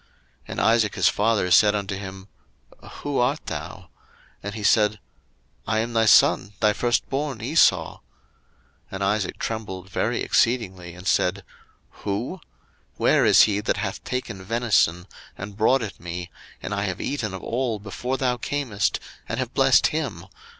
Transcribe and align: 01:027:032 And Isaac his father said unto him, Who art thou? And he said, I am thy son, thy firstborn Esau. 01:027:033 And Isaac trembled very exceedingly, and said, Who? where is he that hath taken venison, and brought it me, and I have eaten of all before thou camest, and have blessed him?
01:027:032 0.05 0.09
And 0.47 0.61
Isaac 0.61 0.95
his 0.95 1.07
father 1.09 1.51
said 1.51 1.75
unto 1.75 1.95
him, 1.95 2.27
Who 3.03 3.19
art 3.19 3.45
thou? 3.45 3.89
And 4.41 4.55
he 4.55 4.63
said, 4.63 4.97
I 5.67 5.77
am 5.77 5.93
thy 5.93 6.05
son, 6.07 6.53
thy 6.59 6.73
firstborn 6.73 7.39
Esau. 7.39 7.97
01:027:033 7.97 8.01
And 8.93 9.03
Isaac 9.03 9.37
trembled 9.37 9.89
very 9.91 10.21
exceedingly, 10.23 10.95
and 10.95 11.05
said, 11.05 11.43
Who? 12.03 12.41
where 12.95 13.25
is 13.25 13.43
he 13.43 13.59
that 13.61 13.77
hath 13.77 14.03
taken 14.03 14.43
venison, 14.43 15.05
and 15.37 15.55
brought 15.55 15.83
it 15.83 15.99
me, 15.99 16.31
and 16.63 16.73
I 16.73 16.85
have 16.85 16.99
eaten 16.99 17.35
of 17.35 17.43
all 17.43 17.77
before 17.77 18.17
thou 18.17 18.37
camest, 18.37 18.99
and 19.29 19.37
have 19.37 19.53
blessed 19.53 19.85
him? 19.93 20.25